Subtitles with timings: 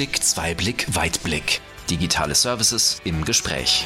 [0.00, 1.60] Einblick, Zweiblick, Weitblick.
[1.90, 3.84] Digitale Services im Gespräch.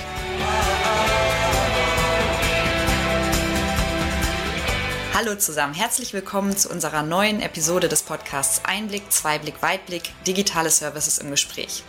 [5.12, 11.18] Hallo zusammen, herzlich willkommen zu unserer neuen Episode des Podcasts Einblick, Zweiblick, Weitblick, digitale Services
[11.18, 11.82] im Gespräch.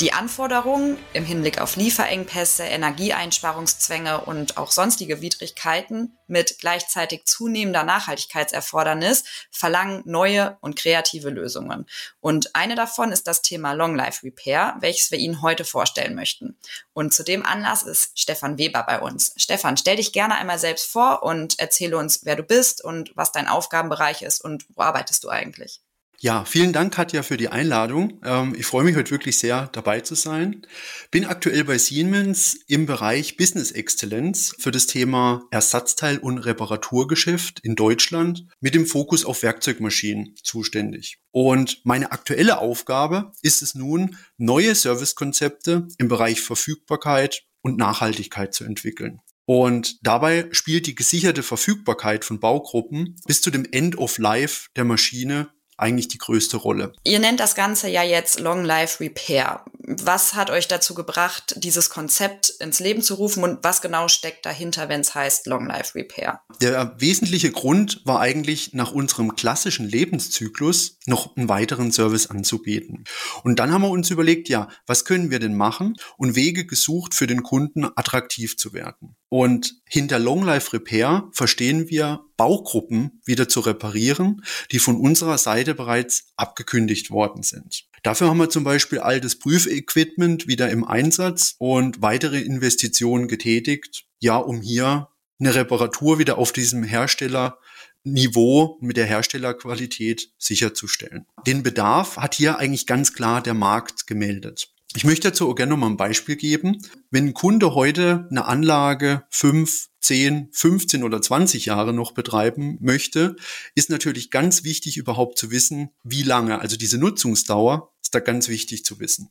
[0.00, 9.22] Die Anforderungen im Hinblick auf Lieferengpässe, Energieeinsparungszwänge und auch sonstige Widrigkeiten mit gleichzeitig zunehmender Nachhaltigkeitserfordernis
[9.52, 11.86] verlangen neue und kreative Lösungen.
[12.20, 16.58] Und eine davon ist das Thema Long Life Repair, welches wir Ihnen heute vorstellen möchten.
[16.92, 19.32] Und zu dem Anlass ist Stefan Weber bei uns.
[19.36, 23.30] Stefan, stell dich gerne einmal selbst vor und erzähle uns, wer du bist und was
[23.30, 25.83] dein Aufgabenbereich ist und wo arbeitest du eigentlich.
[26.20, 28.20] Ja, vielen Dank, Katja, für die Einladung.
[28.24, 30.66] Ähm, ich freue mich heute wirklich sehr, dabei zu sein.
[31.10, 37.74] Bin aktuell bei Siemens im Bereich Business Excellence für das Thema Ersatzteil- und Reparaturgeschäft in
[37.74, 41.18] Deutschland mit dem Fokus auf Werkzeugmaschinen zuständig.
[41.30, 48.64] Und meine aktuelle Aufgabe ist es nun, neue Servicekonzepte im Bereich Verfügbarkeit und Nachhaltigkeit zu
[48.64, 49.20] entwickeln.
[49.46, 54.84] Und dabei spielt die gesicherte Verfügbarkeit von Baugruppen bis zu dem End of Life der
[54.84, 56.92] Maschine eigentlich die größte Rolle.
[57.04, 59.64] Ihr nennt das Ganze ja jetzt Long Life Repair.
[59.86, 64.46] Was hat euch dazu gebracht, dieses Konzept ins Leben zu rufen und was genau steckt
[64.46, 66.40] dahinter, wenn es heißt Long Life Repair?
[66.62, 73.04] Der wesentliche Grund war eigentlich nach unserem klassischen Lebenszyklus noch einen weiteren Service anzubieten.
[73.42, 77.14] Und dann haben wir uns überlegt, ja, was können wir denn machen und Wege gesucht,
[77.14, 79.16] für den Kunden attraktiv zu werden.
[79.36, 85.74] Und hinter Long Life Repair verstehen wir Baugruppen wieder zu reparieren, die von unserer Seite
[85.74, 87.88] bereits abgekündigt worden sind.
[88.04, 94.36] Dafür haben wir zum Beispiel altes Prüfequipment wieder im Einsatz und weitere Investitionen getätigt, ja,
[94.36, 95.08] um hier
[95.40, 101.26] eine Reparatur wieder auf diesem Herstellerniveau mit der Herstellerqualität sicherzustellen.
[101.44, 104.73] Den Bedarf hat hier eigentlich ganz klar der Markt gemeldet.
[104.96, 106.78] Ich möchte dazu auch gerne noch mal ein Beispiel geben.
[107.10, 113.34] Wenn ein Kunde heute eine Anlage fünf, zehn, 15 oder 20 Jahre noch betreiben möchte,
[113.74, 116.60] ist natürlich ganz wichtig überhaupt zu wissen, wie lange.
[116.60, 119.30] Also diese Nutzungsdauer ist da ganz wichtig zu wissen.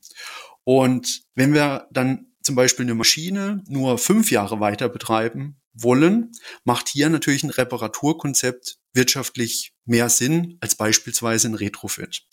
[0.65, 6.31] Und wenn wir dann zum Beispiel eine Maschine nur fünf Jahre weiter betreiben wollen,
[6.65, 12.23] macht hier natürlich ein Reparaturkonzept wirtschaftlich mehr Sinn als beispielsweise ein Retrofit.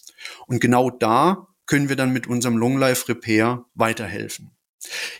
[0.46, 4.50] Und genau da können wir dann mit unserem Long Life Repair weiterhelfen.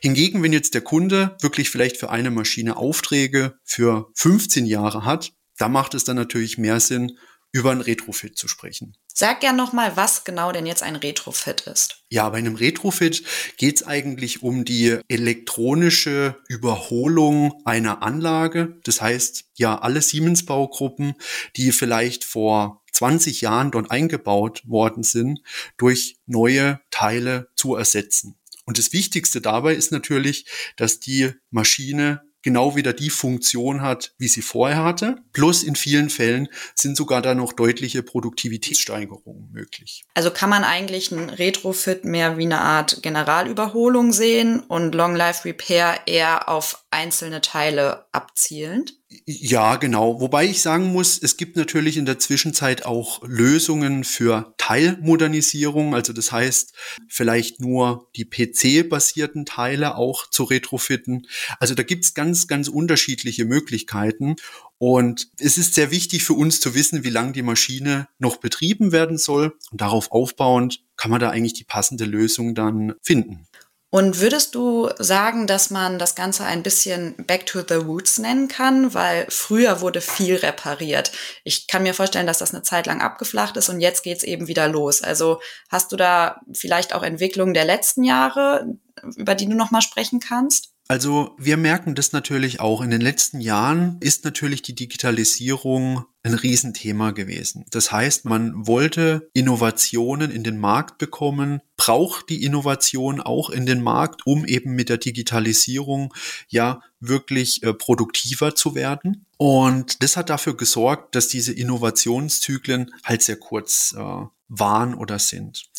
[0.01, 5.33] Hingegen, wenn jetzt der Kunde wirklich vielleicht für eine Maschine Aufträge für 15 Jahre hat,
[5.59, 7.17] da macht es dann natürlich mehr Sinn,
[7.53, 8.97] über ein Retrofit zu sprechen.
[9.13, 12.05] Sag gern nochmal, was genau denn jetzt ein Retrofit ist.
[12.09, 13.25] Ja, bei einem Retrofit
[13.57, 18.79] geht es eigentlich um die elektronische Überholung einer Anlage.
[18.85, 21.15] Das heißt, ja, alle Siemens-Baugruppen,
[21.57, 25.41] die vielleicht vor 20 Jahren dort eingebaut worden sind,
[25.79, 28.37] durch neue Teile zu ersetzen.
[28.67, 30.45] Und das Wichtigste dabei ist natürlich,
[30.77, 35.17] dass die Maschine genau wieder die Funktion hat, wie sie vorher hatte.
[35.33, 40.05] Plus in vielen Fällen sind sogar da noch deutliche Produktivitätssteigerungen möglich.
[40.13, 45.47] Also kann man eigentlich ein Retrofit mehr wie eine Art Generalüberholung sehen und Long Life
[45.47, 49.00] Repair eher auf einzelne Teile abzielend?
[49.27, 50.21] Ja, genau.
[50.21, 55.97] Wobei ich sagen muss, es gibt natürlich in der Zwischenzeit auch Lösungen für Teilmodernisierung.
[55.97, 56.75] Also das heißt,
[57.09, 61.27] vielleicht nur die PC-basierten Teile auch zu retrofitten.
[61.59, 64.37] Also da gibt's ganz, ganz unterschiedliche Möglichkeiten.
[64.79, 68.93] Und es ist sehr wichtig für uns zu wissen, wie lange die Maschine noch betrieben
[68.93, 69.57] werden soll.
[69.73, 73.49] Und darauf aufbauend kann man da eigentlich die passende Lösung dann finden.
[73.93, 78.47] Und würdest du sagen, dass man das Ganze ein bisschen Back to the Roots nennen
[78.47, 78.95] kann?
[78.95, 81.11] Weil früher wurde viel repariert.
[81.43, 84.47] Ich kann mir vorstellen, dass das eine Zeit lang abgeflacht ist und jetzt geht's eben
[84.47, 85.03] wieder los.
[85.03, 88.77] Also hast du da vielleicht auch Entwicklungen der letzten Jahre,
[89.17, 90.70] über die du nochmal sprechen kannst?
[90.91, 92.81] Also wir merken das natürlich auch.
[92.81, 97.65] In den letzten Jahren ist natürlich die Digitalisierung ein Riesenthema gewesen.
[97.71, 103.85] Das heißt, man wollte Innovationen in den Markt bekommen, braucht die Innovation auch in den
[103.85, 106.13] Markt, um eben mit der Digitalisierung
[106.49, 109.27] ja wirklich äh, produktiver zu werden.
[109.37, 115.71] Und das hat dafür gesorgt, dass diese Innovationszyklen halt sehr kurz äh, waren oder sind.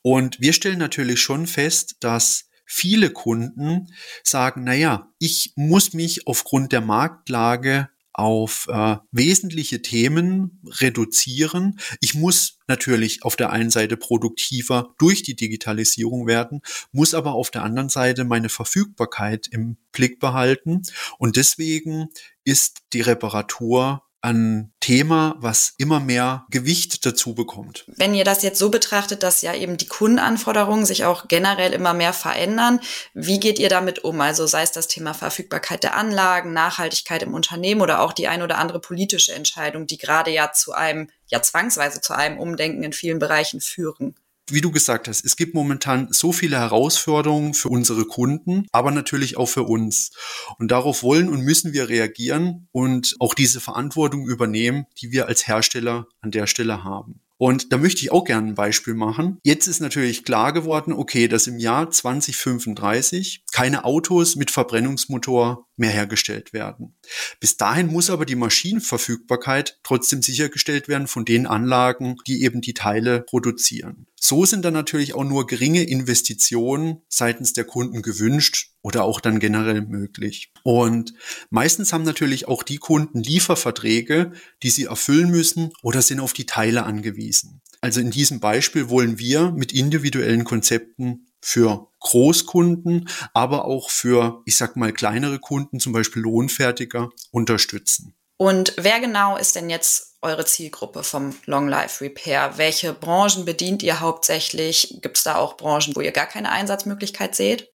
[0.00, 3.88] Und wir stellen natürlich schon fest, dass viele Kunden
[4.22, 11.80] sagen, naja, ich muss mich aufgrund der Marktlage auf äh, wesentliche Themen reduzieren.
[12.00, 16.60] Ich muss natürlich auf der einen Seite produktiver durch die Digitalisierung werden,
[16.92, 20.82] muss aber auf der anderen Seite meine Verfügbarkeit im Blick behalten.
[21.18, 22.06] Und deswegen
[22.44, 27.84] ist die Reparatur ein Thema, was immer mehr Gewicht dazu bekommt.
[27.86, 31.92] Wenn ihr das jetzt so betrachtet, dass ja eben die Kundenanforderungen sich auch generell immer
[31.92, 32.80] mehr verändern,
[33.12, 34.20] wie geht ihr damit um?
[34.22, 38.42] Also sei es das Thema Verfügbarkeit der Anlagen, Nachhaltigkeit im Unternehmen oder auch die ein
[38.42, 42.94] oder andere politische Entscheidung, die gerade ja zu einem, ja zwangsweise zu einem Umdenken in
[42.94, 44.14] vielen Bereichen führen
[44.50, 49.36] wie du gesagt hast, es gibt momentan so viele Herausforderungen für unsere Kunden, aber natürlich
[49.36, 50.10] auch für uns.
[50.58, 55.46] Und darauf wollen und müssen wir reagieren und auch diese Verantwortung übernehmen, die wir als
[55.46, 57.20] Hersteller an der Stelle haben.
[57.36, 59.38] Und da möchte ich auch gerne ein Beispiel machen.
[59.42, 65.90] Jetzt ist natürlich klar geworden, okay, dass im Jahr 2035 keine Autos mit Verbrennungsmotor mehr
[65.90, 66.94] hergestellt werden.
[67.40, 72.74] Bis dahin muss aber die Maschinenverfügbarkeit trotzdem sichergestellt werden von den Anlagen, die eben die
[72.74, 74.06] Teile produzieren.
[74.20, 79.38] So sind dann natürlich auch nur geringe Investitionen seitens der Kunden gewünscht oder auch dann
[79.38, 80.50] generell möglich.
[80.62, 81.12] Und
[81.50, 86.46] meistens haben natürlich auch die Kunden Lieferverträge, die sie erfüllen müssen oder sind auf die
[86.46, 87.60] Teile angewiesen.
[87.82, 94.56] Also in diesem Beispiel wollen wir mit individuellen Konzepten für Großkunden, aber auch für, ich
[94.56, 98.14] sag mal, kleinere Kunden, zum Beispiel Lohnfertiger, unterstützen.
[98.36, 102.54] Und wer genau ist denn jetzt eure Zielgruppe vom Long Life Repair?
[102.56, 104.98] Welche Branchen bedient ihr hauptsächlich?
[105.02, 107.73] Gibt es da auch Branchen, wo ihr gar keine Einsatzmöglichkeit seht?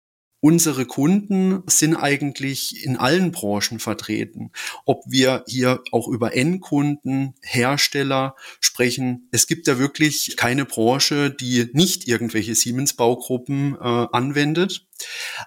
[0.45, 4.51] Unsere Kunden sind eigentlich in allen Branchen vertreten.
[4.85, 9.27] Ob wir hier auch über Endkunden, Hersteller sprechen.
[9.31, 13.79] Es gibt ja wirklich keine Branche, die nicht irgendwelche Siemens-Baugruppen äh,
[14.13, 14.87] anwendet.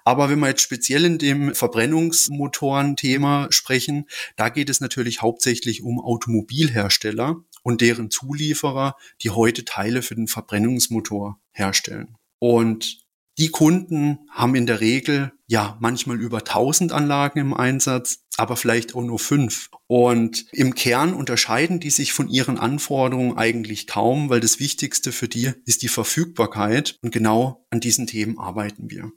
[0.03, 5.99] Aber wenn wir jetzt speziell in dem Verbrennungsmotoren-Thema sprechen, da geht es natürlich hauptsächlich um
[5.99, 12.17] Automobilhersteller und deren Zulieferer, die heute Teile für den Verbrennungsmotor herstellen.
[12.39, 13.06] Und
[13.37, 18.95] die Kunden haben in der Regel ja manchmal über 1000 Anlagen im Einsatz, aber vielleicht
[18.95, 19.69] auch nur fünf.
[19.87, 25.27] Und im Kern unterscheiden die sich von ihren Anforderungen eigentlich kaum, weil das Wichtigste für
[25.27, 29.11] die ist die Verfügbarkeit und genau an diesen Themen arbeiten wir.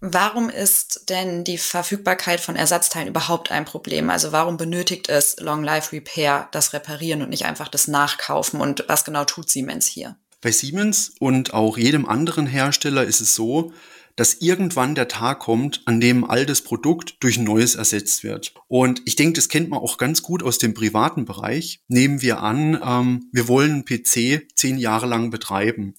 [0.00, 4.10] Warum ist denn die Verfügbarkeit von Ersatzteilen überhaupt ein Problem?
[4.10, 8.60] Also warum benötigt es Long Life Repair, das Reparieren und nicht einfach das Nachkaufen?
[8.60, 10.16] Und was genau tut Siemens hier?
[10.40, 13.72] Bei Siemens und auch jedem anderen Hersteller ist es so,
[14.16, 18.54] dass irgendwann der Tag kommt, an dem altes Produkt durch ein neues ersetzt wird.
[18.66, 21.82] Und ich denke, das kennt man auch ganz gut aus dem privaten Bereich.
[21.88, 25.94] Nehmen wir an, ähm, wir wollen einen PC zehn Jahre lang betreiben.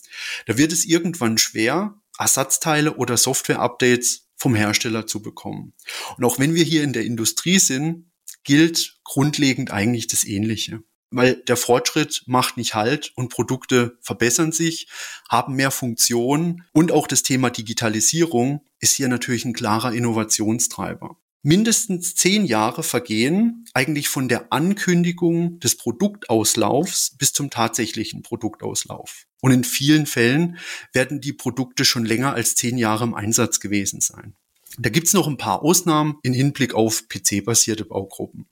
[0.48, 5.74] Da wird es irgendwann schwer, Ersatzteile oder Software-Updates vom Hersteller zu bekommen.
[6.18, 8.12] Und auch wenn wir hier in der Industrie sind,
[8.44, 14.88] gilt grundlegend eigentlich das Ähnliche weil der Fortschritt macht nicht Halt und Produkte verbessern sich,
[15.30, 21.18] haben mehr Funktionen und auch das Thema Digitalisierung ist hier natürlich ein klarer Innovationstreiber.
[21.44, 29.27] Mindestens zehn Jahre vergehen eigentlich von der Ankündigung des Produktauslaufs bis zum tatsächlichen Produktauslauf.
[29.42, 30.57] Und in vielen Fällen
[30.94, 34.36] werden die Produkte schon länger als zehn Jahre im Einsatz gewesen sein.
[34.77, 38.48] Da gibt's noch ein paar Ausnahmen in Hinblick auf PC-basierte Baugruppen.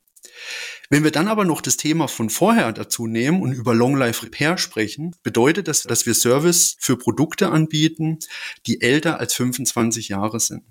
[0.89, 4.23] Wenn wir dann aber noch das Thema von vorher dazu nehmen und über Long Life
[4.23, 8.19] Repair sprechen, bedeutet das, dass wir Service für Produkte anbieten,
[8.67, 10.63] die älter als 25 Jahre sind.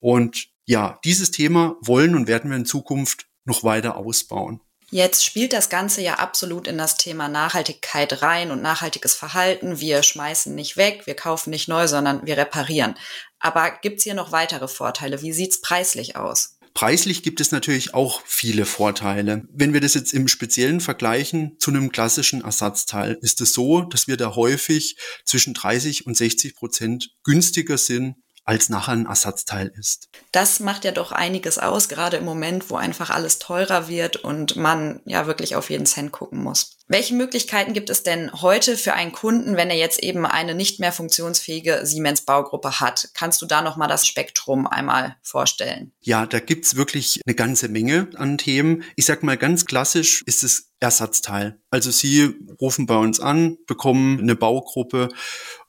[0.00, 4.60] Und ja, dieses Thema wollen und werden wir in Zukunft noch weiter ausbauen.
[4.90, 9.80] Jetzt spielt das Ganze ja absolut in das Thema Nachhaltigkeit rein und nachhaltiges Verhalten.
[9.80, 12.94] Wir schmeißen nicht weg, wir kaufen nicht neu, sondern wir reparieren.
[13.38, 15.20] Aber gibt's hier noch weitere Vorteile?
[15.20, 16.57] Wie sieht's preislich aus?
[16.74, 19.44] Preislich gibt es natürlich auch viele Vorteile.
[19.52, 24.06] Wenn wir das jetzt im Speziellen vergleichen zu einem klassischen Ersatzteil, ist es so, dass
[24.06, 28.16] wir da häufig zwischen 30 und 60 Prozent günstiger sind
[28.48, 30.08] als nachher ein Ersatzteil ist.
[30.32, 34.56] Das macht ja doch einiges aus, gerade im Moment, wo einfach alles teurer wird und
[34.56, 36.78] man ja wirklich auf jeden Cent gucken muss.
[36.90, 40.80] Welche Möglichkeiten gibt es denn heute für einen Kunden, wenn er jetzt eben eine nicht
[40.80, 43.10] mehr funktionsfähige Siemens Baugruppe hat?
[43.12, 45.92] Kannst du da noch mal das Spektrum einmal vorstellen?
[46.00, 48.82] Ja, da gibt's wirklich eine ganze Menge an Themen.
[48.96, 51.60] Ich sag mal ganz klassisch ist es Ersatzteil.
[51.70, 55.08] Also Sie rufen bei uns an, bekommen eine Baugruppe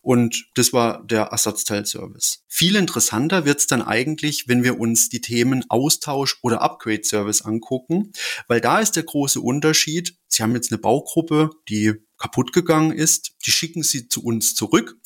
[0.02, 2.44] und das war der Ersatzteilservice.
[2.48, 8.12] Viel interessanter wird's dann eigentlich, wenn wir uns die Themen Austausch oder Upgrade-Service angucken,
[8.48, 10.16] weil da ist der große Unterschied.
[10.28, 14.98] Sie haben jetzt eine Baugruppe, die kaputt gegangen ist, die schicken Sie zu uns zurück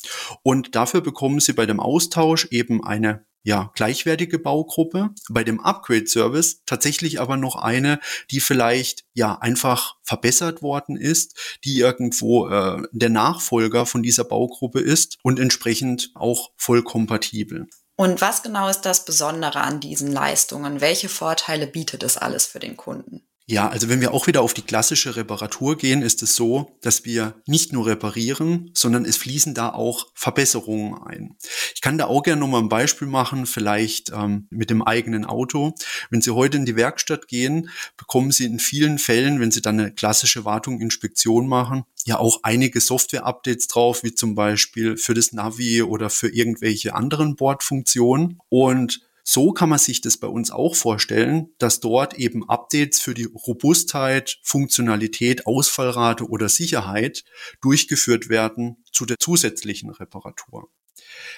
[0.42, 6.62] und dafür bekommen Sie bei dem Austausch eben eine ja, gleichwertige Baugruppe, bei dem Upgrade-Service
[6.64, 13.10] tatsächlich aber noch eine, die vielleicht ja einfach verbessert worden ist, die irgendwo äh, der
[13.10, 17.68] Nachfolger von dieser Baugruppe ist und entsprechend auch voll kompatibel.
[17.96, 20.80] Und was genau ist das Besondere an diesen Leistungen?
[20.80, 23.28] Welche Vorteile bietet es alles für den Kunden?
[23.46, 27.04] Ja, also wenn wir auch wieder auf die klassische Reparatur gehen, ist es so, dass
[27.04, 31.36] wir nicht nur reparieren, sondern es fließen da auch Verbesserungen ein.
[31.74, 35.74] Ich kann da auch gerne nochmal ein Beispiel machen, vielleicht ähm, mit dem eigenen Auto.
[36.08, 39.78] Wenn Sie heute in die Werkstatt gehen, bekommen Sie in vielen Fällen, wenn Sie dann
[39.78, 45.32] eine klassische Wartung, Inspektion machen, ja auch einige Software-Updates drauf, wie zum Beispiel für das
[45.32, 48.38] Navi oder für irgendwelche anderen Bordfunktionen.
[48.48, 53.14] Und so kann man sich das bei uns auch vorstellen, dass dort eben Updates für
[53.14, 57.24] die Robustheit, Funktionalität, Ausfallrate oder Sicherheit
[57.62, 60.68] durchgeführt werden zu der zusätzlichen Reparatur.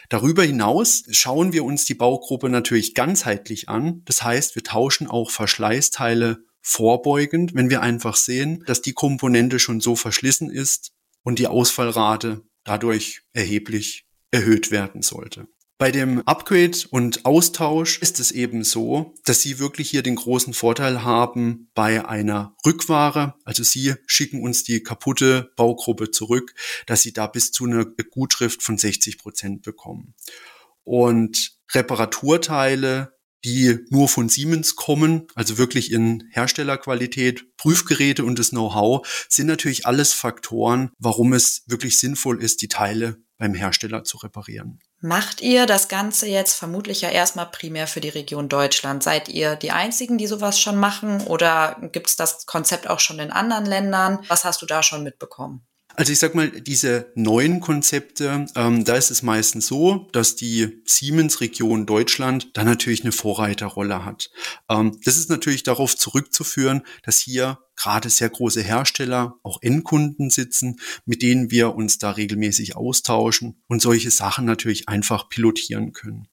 [0.09, 4.03] Darüber hinaus schauen wir uns die Baugruppe natürlich ganzheitlich an.
[4.05, 9.81] Das heißt, wir tauschen auch Verschleißteile vorbeugend, wenn wir einfach sehen, dass die Komponente schon
[9.81, 15.47] so verschlissen ist und die Ausfallrate dadurch erheblich erhöht werden sollte.
[15.79, 20.55] Bei dem Upgrade und Austausch ist es eben so, dass Sie wirklich hier den großen
[20.55, 23.35] Vorteil haben bei einer Rückware.
[23.45, 26.55] Also Sie schicken uns die kaputte Baugruppe zurück,
[26.87, 30.15] dass Sie da bis zu einer Gutschrift von 60 Prozent bekommen.
[30.83, 33.13] Und Reparaturteile,
[33.45, 39.85] die nur von Siemens kommen, also wirklich in Herstellerqualität, Prüfgeräte und das Know-how, sind natürlich
[39.85, 44.81] alles Faktoren, warum es wirklich sinnvoll ist, die Teile beim Hersteller zu reparieren.
[45.01, 49.03] Macht ihr das Ganze jetzt vermutlich ja erstmal primär für die Region Deutschland?
[49.03, 53.19] Seid ihr die Einzigen, die sowas schon machen oder gibt es das Konzept auch schon
[53.19, 54.21] in anderen Ländern?
[54.29, 55.66] Was hast du da schon mitbekommen?
[55.99, 60.83] Also ich sag mal, diese neuen Konzepte, ähm, da ist es meistens so, dass die
[60.85, 64.31] Siemens-Region Deutschland da natürlich eine Vorreiterrolle hat.
[64.69, 70.81] Ähm, das ist natürlich darauf zurückzuführen, dass hier gerade sehr große Hersteller, auch Endkunden sitzen,
[71.07, 76.29] mit denen wir uns da regelmäßig austauschen und solche Sachen natürlich einfach pilotieren können.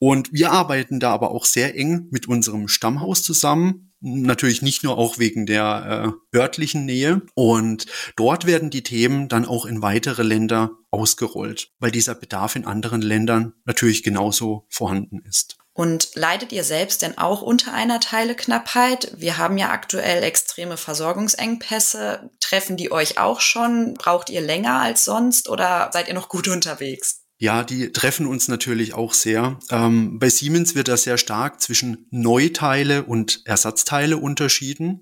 [0.00, 4.96] Und wir arbeiten da aber auch sehr eng mit unserem Stammhaus zusammen, Natürlich nicht nur
[4.96, 7.22] auch wegen der äh, örtlichen Nähe.
[7.34, 7.86] Und
[8.16, 13.02] dort werden die Themen dann auch in weitere Länder ausgerollt, weil dieser Bedarf in anderen
[13.02, 15.56] Ländern natürlich genauso vorhanden ist.
[15.78, 19.12] Und leidet ihr selbst denn auch unter einer Teileknappheit?
[19.16, 22.30] Wir haben ja aktuell extreme Versorgungsengpässe.
[22.40, 23.94] Treffen die euch auch schon?
[23.94, 27.27] Braucht ihr länger als sonst oder seid ihr noch gut unterwegs?
[27.40, 29.60] Ja, die treffen uns natürlich auch sehr.
[29.70, 35.00] Ähm, bei Siemens wird da sehr stark zwischen Neuteile und Ersatzteile unterschieden.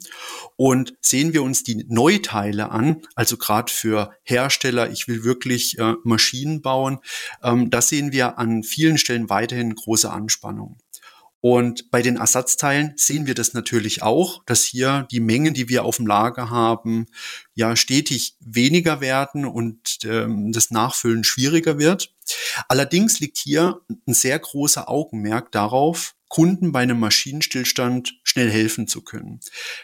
[0.56, 5.94] Und sehen wir uns die Neuteile an, also gerade für Hersteller, ich will wirklich äh,
[6.04, 6.98] Maschinen bauen,
[7.42, 10.76] ähm, da sehen wir an vielen Stellen weiterhin große Anspannung.
[11.40, 15.84] Und bei den Ersatzteilen sehen wir das natürlich auch, dass hier die Mengen, die wir
[15.84, 17.06] auf dem Lager haben,
[17.54, 22.15] ja stetig weniger werden und ähm, das Nachfüllen schwieriger wird.
[22.68, 29.02] Allerdings liegt hier ein sehr großer Augenmerk darauf, Kunden bei einem Maschinenstillstand schnell helfen zu
[29.02, 29.40] können.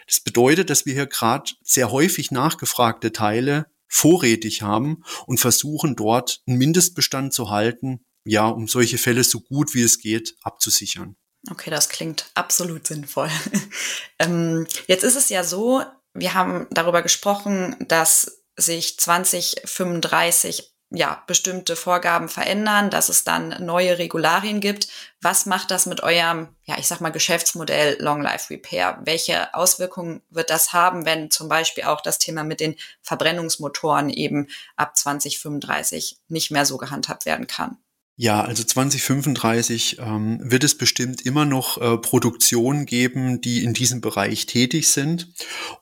[0.07, 6.41] Das bedeutet, dass wir hier gerade sehr häufig nachgefragte Teile vorrätig haben und versuchen dort
[6.47, 11.17] einen Mindestbestand zu halten, ja, um solche Fälle so gut wie es geht abzusichern.
[11.51, 13.31] Okay, das klingt absolut sinnvoll.
[14.19, 15.83] ähm, jetzt ist es ja so,
[16.15, 23.99] wir haben darüber gesprochen, dass sich 2035 ja, bestimmte Vorgaben verändern, dass es dann neue
[23.99, 24.89] Regularien gibt.
[25.21, 28.99] Was macht das mit eurem, ja, ich sag mal, Geschäftsmodell Long Life Repair?
[29.05, 34.49] Welche Auswirkungen wird das haben, wenn zum Beispiel auch das Thema mit den Verbrennungsmotoren eben
[34.77, 37.79] ab 2035 nicht mehr so gehandhabt werden kann?
[38.17, 44.03] Ja, also 2035 ähm, wird es bestimmt immer noch äh, Produktionen geben, die in diesem
[44.03, 45.33] Bereich tätig sind.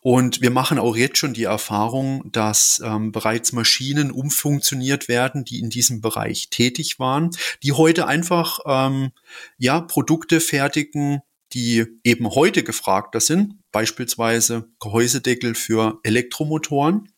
[0.00, 5.58] Und wir machen auch jetzt schon die Erfahrung, dass ähm, bereits Maschinen umfunktioniert werden, die
[5.58, 7.30] in diesem Bereich tätig waren,
[7.64, 9.10] die heute einfach ähm,
[9.58, 11.22] ja Produkte fertigen,
[11.52, 17.12] die eben heute gefragter sind, beispielsweise Gehäusedeckel für Elektromotoren.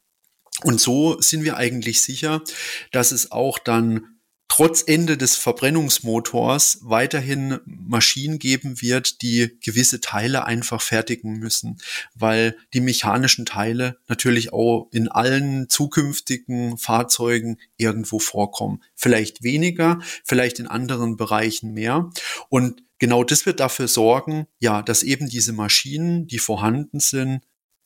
[0.64, 2.42] Und so sind wir eigentlich sicher,
[2.92, 4.11] dass es auch dann
[4.54, 11.78] trotz Ende des Verbrennungsmotors weiterhin Maschinen geben wird, die gewisse Teile einfach fertigen müssen,
[12.14, 18.82] weil die mechanischen Teile natürlich auch in allen zukünftigen Fahrzeugen irgendwo vorkommen.
[18.94, 22.10] Vielleicht weniger, vielleicht in anderen Bereichen mehr.
[22.50, 27.40] Und genau das wird dafür sorgen, ja, dass eben diese Maschinen, die vorhanden sind,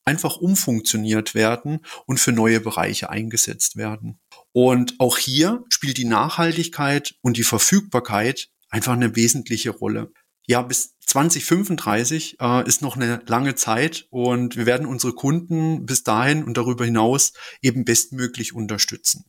[0.07, 4.19] einfach umfunktioniert werden und für neue Bereiche eingesetzt werden.
[4.53, 10.13] Und auch hier spielt die Nachhaltigkeit und die Verfügbarkeit einfach eine wesentliche Rolle.
[10.47, 16.05] Ja, bis 2035 äh, ist noch eine lange Zeit und wir werden unsere Kunden bis
[16.05, 19.25] dahin und darüber hinaus eben bestmöglich unterstützen.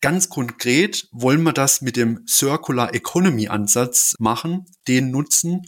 [0.00, 5.62] Ganz konkret wollen wir das mit dem Circular Economy Ansatz machen, den nutzen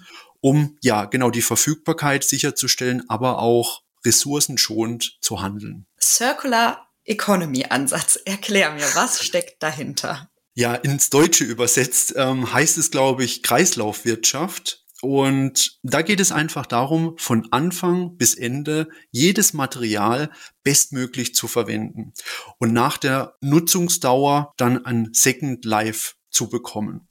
[0.45, 5.87] um ja genau die Verfügbarkeit sicherzustellen, aber auch ressourcenschonend zu handeln.
[6.01, 8.17] Circular Economy Ansatz.
[8.25, 10.31] Erklär mir, was steckt dahinter?
[10.55, 14.85] Ja, ins Deutsche übersetzt ähm, heißt es, glaube ich, Kreislaufwirtschaft.
[15.03, 20.31] Und da geht es einfach darum, von Anfang bis Ende jedes Material
[20.63, 22.15] bestmöglich zu verwenden
[22.59, 27.09] und nach der Nutzungsdauer dann ein Second Life zu bekommen.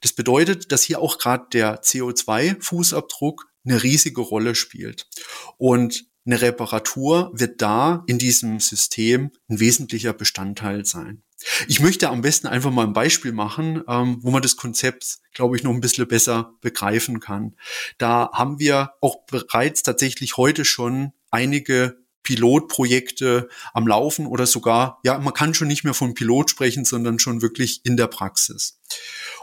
[0.00, 5.08] Das bedeutet, dass hier auch gerade der CO2-Fußabdruck eine riesige Rolle spielt.
[5.56, 11.22] Und eine Reparatur wird da in diesem System ein wesentlicher Bestandteil sein.
[11.68, 15.56] Ich möchte am besten einfach mal ein Beispiel machen, ähm, wo man das Konzept, glaube
[15.56, 17.56] ich, noch ein bisschen besser begreifen kann.
[17.98, 25.18] Da haben wir auch bereits tatsächlich heute schon einige Pilotprojekte am Laufen oder sogar, ja,
[25.18, 28.80] man kann schon nicht mehr von Pilot sprechen, sondern schon wirklich in der Praxis.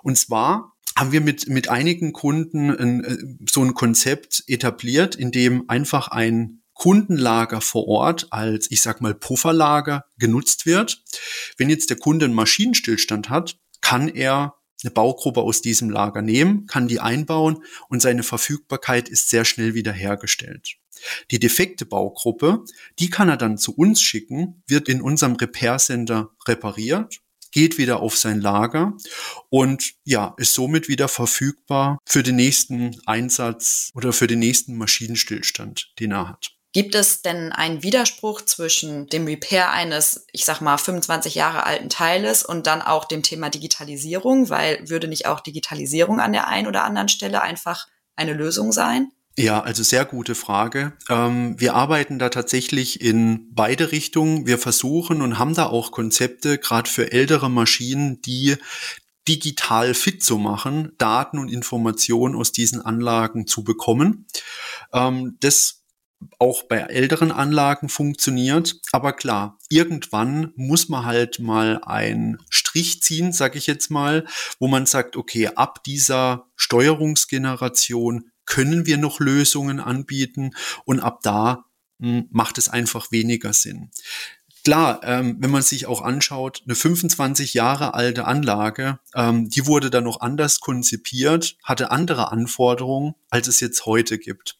[0.01, 3.17] Und zwar haben wir mit, mit einigen Kunden ein, äh,
[3.49, 9.13] so ein Konzept etabliert, in dem einfach ein Kundenlager vor Ort als, ich sag mal,
[9.13, 11.03] Pufferlager genutzt wird.
[11.57, 16.65] Wenn jetzt der Kunde einen Maschinenstillstand hat, kann er eine Baugruppe aus diesem Lager nehmen,
[16.65, 20.77] kann die einbauen und seine Verfügbarkeit ist sehr schnell wiederhergestellt.
[21.31, 22.63] Die defekte Baugruppe,
[22.99, 27.99] die kann er dann zu uns schicken, wird in unserem Repair Center repariert, geht wieder
[27.99, 28.97] auf sein Lager
[29.49, 35.93] und ja, ist somit wieder verfügbar für den nächsten Einsatz oder für den nächsten Maschinenstillstand,
[35.99, 36.51] den er hat.
[36.73, 41.89] Gibt es denn einen Widerspruch zwischen dem Repair eines, ich sag mal, 25 Jahre alten
[41.89, 44.49] Teiles und dann auch dem Thema Digitalisierung?
[44.49, 49.11] Weil würde nicht auch Digitalisierung an der einen oder anderen Stelle einfach eine Lösung sein?
[49.37, 50.93] Ja, also sehr gute Frage.
[51.09, 54.45] Ähm, wir arbeiten da tatsächlich in beide Richtungen.
[54.45, 58.55] Wir versuchen und haben da auch Konzepte, gerade für ältere Maschinen, die
[59.27, 64.25] digital fit zu machen, Daten und Informationen aus diesen Anlagen zu bekommen.
[64.93, 65.80] Ähm, das
[66.39, 68.79] auch bei älteren Anlagen funktioniert.
[68.91, 74.25] Aber klar, irgendwann muss man halt mal einen Strich ziehen, sage ich jetzt mal,
[74.59, 80.51] wo man sagt, okay, ab dieser Steuerungsgeneration können wir noch Lösungen anbieten
[80.85, 81.65] und ab da
[81.99, 83.91] mh, hm, macht es einfach weniger Sinn.
[84.63, 89.89] Klar, ähm, wenn man sich auch anschaut, eine 25 Jahre alte Anlage, ähm, die wurde
[89.89, 94.59] dann noch anders konzipiert, hatte andere Anforderungen, als es jetzt heute gibt.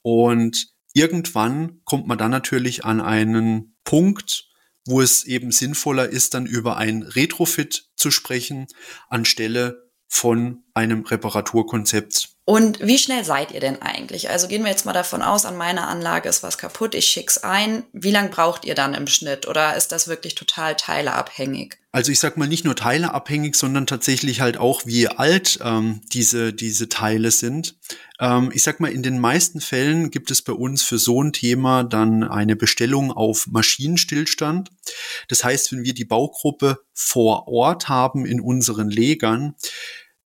[0.00, 4.48] Und irgendwann kommt man dann natürlich an einen Punkt,
[4.86, 8.66] wo es eben sinnvoller ist, dann über ein Retrofit zu sprechen,
[9.08, 12.31] anstelle von einem Reparaturkonzept.
[12.44, 14.28] Und wie schnell seid ihr denn eigentlich?
[14.28, 17.38] Also gehen wir jetzt mal davon aus, an meiner Anlage ist was kaputt, ich schick's
[17.38, 17.84] ein.
[17.92, 19.46] Wie lange braucht ihr dann im Schnitt?
[19.46, 21.76] Oder ist das wirklich total teileabhängig?
[21.92, 26.52] Also ich sag mal nicht nur teileabhängig, sondern tatsächlich halt auch, wie alt ähm, diese,
[26.52, 27.76] diese Teile sind.
[28.18, 31.32] Ähm, ich sag mal, in den meisten Fällen gibt es bei uns für so ein
[31.32, 34.70] Thema dann eine Bestellung auf Maschinenstillstand.
[35.28, 39.54] Das heißt, wenn wir die Baugruppe vor Ort haben in unseren Legern,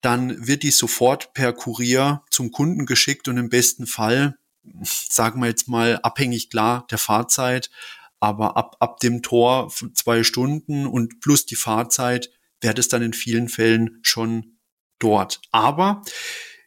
[0.06, 4.38] dann wird die sofort per Kurier zum Kunden geschickt und im besten Fall,
[4.84, 7.72] sagen wir jetzt mal, abhängig klar der Fahrzeit,
[8.20, 12.30] aber ab, ab dem Tor zwei Stunden und plus die Fahrzeit
[12.62, 14.58] wäre es dann in vielen Fällen schon
[15.00, 15.42] dort.
[15.52, 16.04] Aber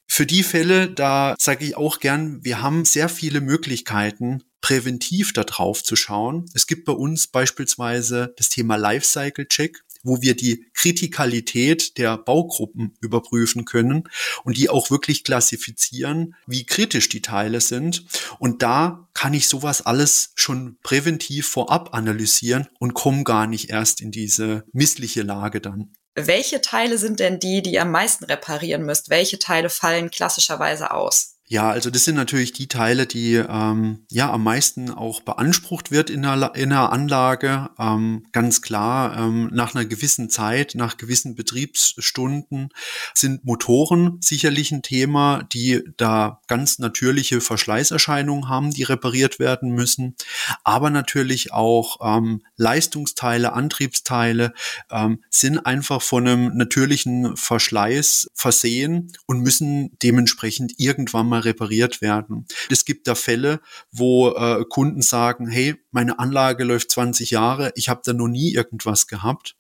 [0.07, 5.44] für die Fälle, da sage ich auch gern, wir haben sehr viele Möglichkeiten, präventiv da
[5.44, 6.46] drauf zu schauen.
[6.55, 12.96] Es gibt bei uns beispielsweise das Thema Lifecycle Check wo wir die Kritikalität der Baugruppen
[13.00, 14.04] überprüfen können
[14.44, 18.04] und die auch wirklich klassifizieren, wie kritisch die Teile sind.
[18.38, 24.00] Und da kann ich sowas alles schon präventiv vorab analysieren und komme gar nicht erst
[24.00, 25.92] in diese missliche Lage dann.
[26.14, 29.08] Welche Teile sind denn die, die ihr am meisten reparieren müsst?
[29.08, 31.38] Welche Teile fallen klassischerweise aus?
[31.50, 36.11] Ja, also das sind natürlich die Teile, die ähm, ja am meisten auch beansprucht wird
[36.11, 37.70] in der, in der Anlage.
[37.78, 42.68] Ähm, ganz klar, ähm, nach einer gewissen Zeit, nach gewissen Betriebsstunden
[43.14, 50.16] sind Motoren sicherlich ein Thema, die da ganz natürliche Verschleißerscheinungen haben, die repariert werden müssen.
[50.64, 54.52] Aber natürlich auch ähm, Leistungsteile, Antriebsteile
[54.90, 62.46] ähm, sind einfach von einem natürlichen Verschleiß versehen und müssen dementsprechend irgendwann mal repariert werden.
[62.70, 67.88] Es gibt da Fälle, wo äh, Kunden sagen, hey, meine Anlage läuft 20 Jahre, ich
[67.88, 69.57] habe da noch nie irgendwas gehabt.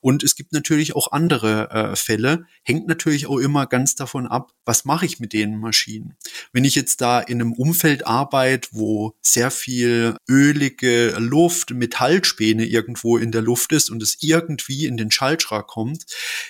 [0.00, 4.52] Und es gibt natürlich auch andere äh, Fälle, hängt natürlich auch immer ganz davon ab,
[4.64, 6.16] was mache ich mit den Maschinen.
[6.52, 13.16] Wenn ich jetzt da in einem Umfeld arbeite, wo sehr viel ölige Luft, Metallspäne irgendwo
[13.16, 16.04] in der Luft ist und es irgendwie in den Schaltschrank kommt,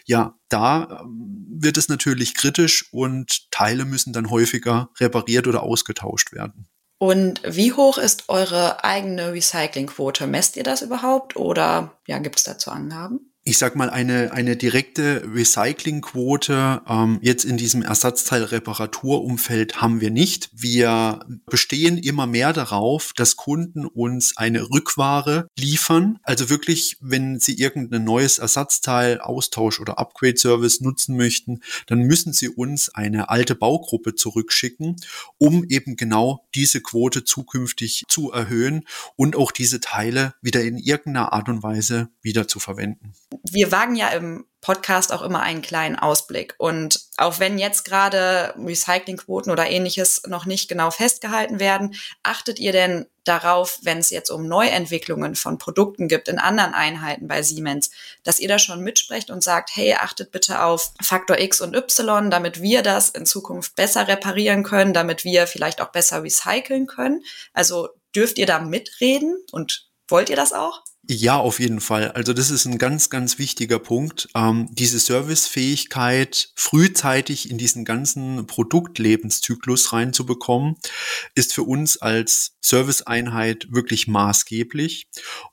[0.05, 6.33] ja, da ähm, wird es natürlich kritisch und Teile müssen dann häufiger repariert oder ausgetauscht
[6.33, 6.67] werden.
[7.03, 10.29] Und wie hoch ist eure eigene Recyclingquote?
[10.29, 13.32] Messt ihr das überhaupt oder ja, gibt es dazu Angaben?
[13.45, 20.51] Ich sag mal, eine, eine direkte Recyclingquote ähm, jetzt in diesem Ersatzteilreparaturumfeld haben wir nicht.
[20.53, 26.21] Wir bestehen immer mehr darauf, dass Kunden uns eine Rückware liefern.
[26.23, 32.49] Also wirklich, wenn sie irgendein neues Ersatzteil, Austausch oder Upgrade-Service nutzen möchten, dann müssen sie
[32.49, 34.97] uns eine alte Baugruppe zurückschicken,
[35.39, 38.85] um eben genau diese Quote zukünftig zu erhöhen
[39.17, 43.15] und auch diese Teile wieder in irgendeiner Art und Weise wieder zu verwenden
[43.51, 46.55] wir wagen ja im Podcast auch immer einen kleinen Ausblick.
[46.57, 52.71] Und auch wenn jetzt gerade Recyclingquoten oder ähnliches noch nicht genau festgehalten werden, achtet ihr
[52.71, 57.91] denn darauf, wenn es jetzt um Neuentwicklungen von Produkten gibt in anderen Einheiten bei Siemens,
[58.23, 62.31] dass ihr da schon mitsprecht und sagt, hey, achtet bitte auf Faktor X und Y,
[62.31, 67.25] damit wir das in Zukunft besser reparieren können, damit wir vielleicht auch besser recyceln können?
[67.53, 70.83] Also dürft ihr da mitreden und wollt ihr das auch?
[71.09, 72.13] Ja, auf jeden Fall.
[72.13, 74.29] Also das ist ein ganz, ganz wichtiger Punkt.
[74.37, 80.77] Ähm, diese Servicefähigkeit frühzeitig in diesen ganzen Produktlebenszyklus reinzubekommen,
[81.35, 85.09] ist für uns als Serviceeinheit wirklich maßgeblich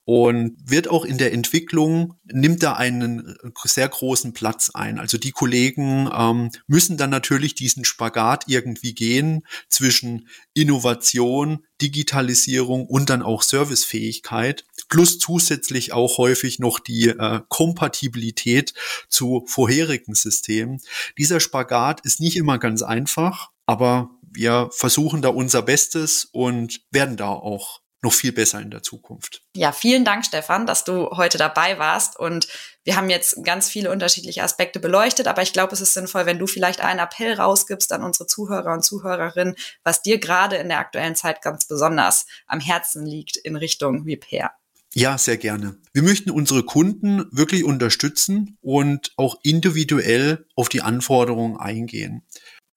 [0.05, 4.99] und wird auch in der Entwicklung, nimmt da einen sehr großen Platz ein.
[4.99, 13.09] Also die Kollegen ähm, müssen dann natürlich diesen Spagat irgendwie gehen zwischen Innovation, Digitalisierung und
[13.09, 18.73] dann auch Servicefähigkeit, plus zusätzlich auch häufig noch die äh, Kompatibilität
[19.07, 20.81] zu vorherigen Systemen.
[21.17, 27.17] Dieser Spagat ist nicht immer ganz einfach, aber wir versuchen da unser Bestes und werden
[27.17, 29.41] da auch noch viel besser in der Zukunft.
[29.55, 32.17] Ja, vielen Dank, Stefan, dass du heute dabei warst.
[32.17, 32.47] Und
[32.85, 36.39] wir haben jetzt ganz viele unterschiedliche Aspekte beleuchtet, aber ich glaube, es ist sinnvoll, wenn
[36.39, 40.79] du vielleicht einen Appell rausgibst an unsere Zuhörer und Zuhörerinnen, was dir gerade in der
[40.79, 44.51] aktuellen Zeit ganz besonders am Herzen liegt in Richtung Repair.
[44.95, 45.77] Ja, sehr gerne.
[45.93, 52.23] Wir möchten unsere Kunden wirklich unterstützen und auch individuell auf die Anforderungen eingehen.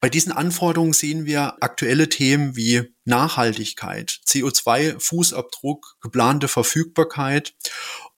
[0.00, 7.54] Bei diesen Anforderungen sehen wir aktuelle Themen wie Nachhaltigkeit, CO2-Fußabdruck, geplante Verfügbarkeit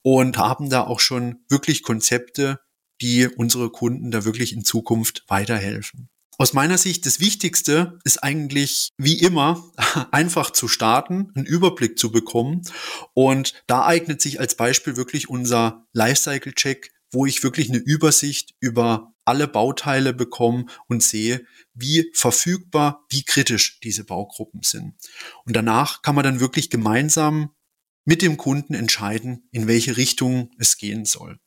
[0.01, 2.59] und haben da auch schon wirklich Konzepte,
[3.01, 6.09] die unsere Kunden da wirklich in Zukunft weiterhelfen.
[6.37, 9.71] Aus meiner Sicht das Wichtigste ist eigentlich wie immer
[10.11, 12.61] einfach zu starten, einen Überblick zu bekommen.
[13.13, 19.13] Und da eignet sich als Beispiel wirklich unser Lifecycle-Check, wo ich wirklich eine Übersicht über
[19.23, 24.93] alle Bauteile bekomme und sehe, wie verfügbar, wie kritisch diese Baugruppen sind.
[25.45, 27.51] Und danach kann man dann wirklich gemeinsam
[28.03, 31.39] mit dem Kunden entscheiden, in welche Richtung es gehen soll.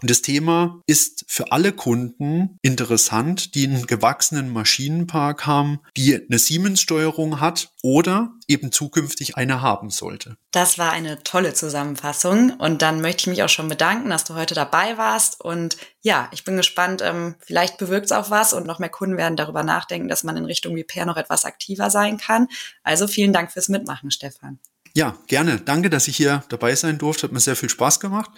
[0.00, 6.38] Und das Thema ist für alle Kunden interessant, die einen gewachsenen Maschinenpark haben, die eine
[6.38, 10.36] Siemens-Steuerung hat oder eben zukünftig eine haben sollte.
[10.52, 14.34] Das war eine tolle Zusammenfassung und dann möchte ich mich auch schon bedanken, dass du
[14.34, 18.66] heute dabei warst und ja, ich bin gespannt, ähm, vielleicht bewirkt es auch was und
[18.66, 22.18] noch mehr Kunden werden darüber nachdenken, dass man in Richtung Repair noch etwas aktiver sein
[22.18, 22.48] kann.
[22.82, 24.58] Also vielen Dank fürs Mitmachen, Stefan.
[24.96, 25.60] Ja, gerne.
[25.60, 27.24] Danke, dass ich hier dabei sein durfte.
[27.24, 28.30] Hat mir sehr viel Spaß gemacht.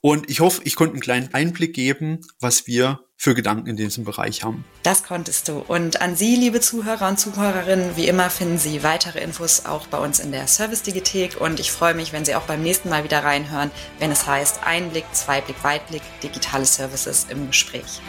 [0.00, 4.04] Und ich hoffe, ich konnte einen kleinen Einblick geben, was wir für Gedanken in diesem
[4.04, 4.64] Bereich haben.
[4.84, 5.58] Das konntest du.
[5.58, 9.98] Und an Sie, liebe Zuhörer und Zuhörerinnen, wie immer finden Sie weitere Infos auch bei
[9.98, 11.38] uns in der Service-Digithek.
[11.38, 14.60] Und ich freue mich, wenn Sie auch beim nächsten Mal wieder reinhören, wenn es heißt
[14.64, 18.00] Einblick, Zweiblick, Weitblick, digitale Services im Gespräch.